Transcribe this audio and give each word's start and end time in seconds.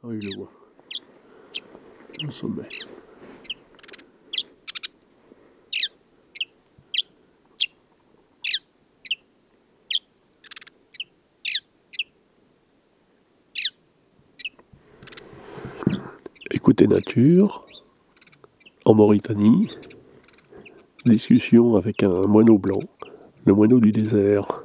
Ah 0.00 0.06
oui, 0.06 0.18
je 0.20 0.28
le 0.28 0.36
vois. 0.36 0.50
Au 2.24 2.30
sommet. 2.30 2.68
Écoutez 16.52 16.86
Nature, 16.86 17.66
en 18.84 18.94
Mauritanie, 18.94 19.68
discussion 21.06 21.74
avec 21.74 22.04
un 22.04 22.26
moineau 22.28 22.58
blanc, 22.58 22.78
le 23.44 23.52
moineau 23.52 23.80
du 23.80 23.90
désert. 23.90 24.62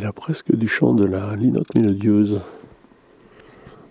Il 0.00 0.06
a 0.06 0.12
presque 0.12 0.54
du 0.54 0.68
chant 0.68 0.94
de 0.94 1.04
la 1.04 1.34
linotte 1.34 1.74
mélodieuse. 1.74 2.40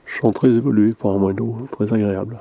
Chant 0.05 0.31
très 0.31 0.47
évolué 0.51 0.93
pour 0.93 1.11
un 1.11 1.17
moineau, 1.17 1.67
très 1.69 1.91
agréable. 1.91 2.39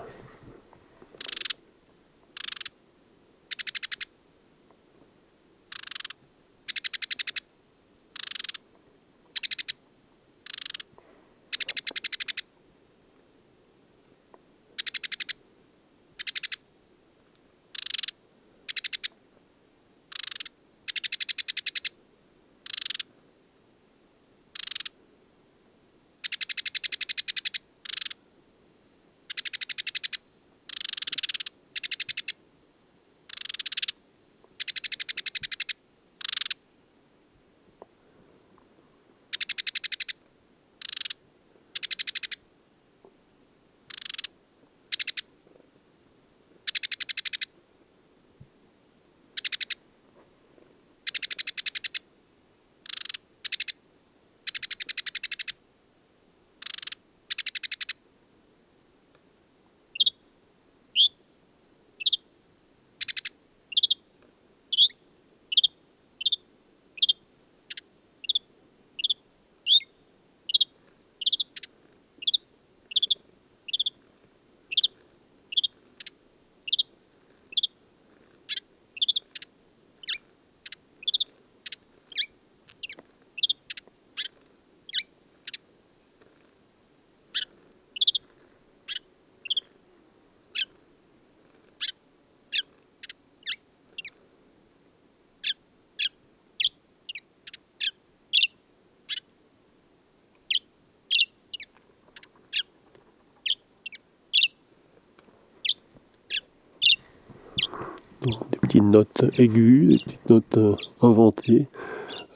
Des 108.53 108.59
petites 108.59 108.82
notes 108.82 109.25
aiguës, 109.38 109.88
des 109.88 109.98
petites 109.98 110.31
notes 110.31 110.59
euh, 110.59 110.75
inventées, 111.03 111.66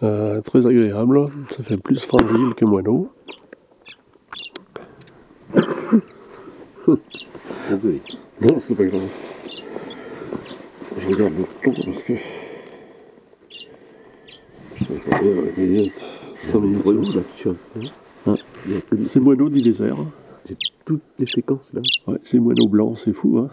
euh, 0.03 0.41
très 0.41 0.67
agréables. 0.67 1.29
Ça 1.51 1.63
fait 1.63 1.77
plus 1.77 2.03
fragile 2.05 2.55
que 2.57 2.65
moineau. 2.65 3.11
Désolé. 7.71 8.01
Non, 8.41 8.61
c'est 8.67 8.75
pas 8.75 8.85
grave. 8.85 9.07
Je 10.99 11.09
regarde 11.09 11.33
le 11.39 11.45
temps 11.73 11.81
parce 11.85 12.03
que. 12.03 12.15
Je 14.77 14.85
sais 14.85 15.11
pas, 15.11 15.19
des- 15.57 15.93
C'est 19.05 19.21
moineau 19.21 19.49
du 19.49 19.63
désert. 19.63 19.97
c'est 20.47 20.57
toutes 20.85 21.03
les 21.19 21.27
séquences 21.27 21.71
là. 21.73 21.81
Ouais, 22.07 22.19
c'est 22.23 22.39
moineau 22.39 22.67
blanc, 22.69 22.95
c'est 22.97 23.13
fou. 23.13 23.39
Hein 23.39 23.51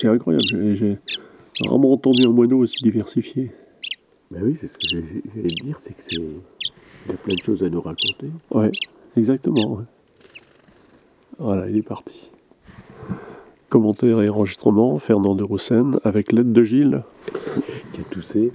c'est 0.00 0.08
incroyable. 0.08 0.44
J'ai, 0.46 0.98
rarement 1.66 1.92
entendu 1.92 2.24
un 2.26 2.30
moineau 2.30 2.58
aussi 2.58 2.82
diversifié. 2.82 3.52
Ben 4.30 4.42
oui, 4.42 4.56
c'est 4.60 4.68
ce 4.68 4.74
que 4.74 4.86
j'allais 4.86 5.46
dire, 5.62 5.78
c'est 5.80 5.94
que 5.94 6.02
c'est. 6.02 6.16
Il 6.16 7.12
y 7.12 7.14
a 7.14 7.16
plein 7.16 7.34
de 7.34 7.42
choses 7.42 7.62
à 7.62 7.68
nous 7.68 7.80
raconter. 7.80 8.30
Ouais, 8.50 8.70
exactement. 9.16 9.76
ouais. 9.76 9.84
Voilà, 11.38 11.68
il 11.68 11.76
est 11.78 11.82
parti. 11.82 12.30
Commentaire 13.68 14.20
et 14.20 14.28
enregistrement, 14.28 14.98
Fernand 14.98 15.34
de 15.34 15.44
Roussen, 15.44 15.98
avec 16.04 16.32
l'aide 16.32 16.52
de 16.52 16.64
Gilles. 16.64 17.02
Qui 17.92 18.00
a 18.00 18.04
toussé. 18.04 18.52